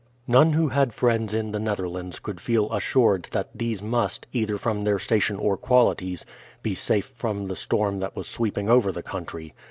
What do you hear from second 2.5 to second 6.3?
assured that these must, either from their station or qualities,